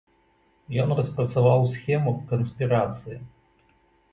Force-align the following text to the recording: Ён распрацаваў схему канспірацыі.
Ён 0.83 0.89
распрацаваў 0.99 1.67
схему 1.73 2.15
канспірацыі. 2.33 3.17